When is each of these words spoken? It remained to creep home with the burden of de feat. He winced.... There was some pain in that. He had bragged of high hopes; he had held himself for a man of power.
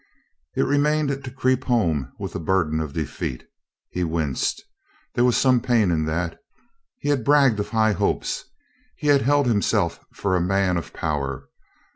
It 0.55 0.63
remained 0.63 1.09
to 1.09 1.29
creep 1.29 1.65
home 1.65 2.11
with 2.17 2.33
the 2.33 2.39
burden 2.39 2.79
of 2.79 2.91
de 2.93 3.05
feat. 3.05 3.43
He 3.91 4.03
winced.... 4.03 4.63
There 5.13 5.23
was 5.23 5.37
some 5.37 5.61
pain 5.61 5.91
in 5.91 6.05
that. 6.05 6.39
He 6.97 7.09
had 7.09 7.23
bragged 7.23 7.59
of 7.59 7.69
high 7.69 7.93
hopes; 7.93 8.45
he 8.95 9.09
had 9.09 9.21
held 9.21 9.45
himself 9.45 10.03
for 10.11 10.35
a 10.35 10.41
man 10.41 10.75
of 10.75 10.91
power. 10.91 11.49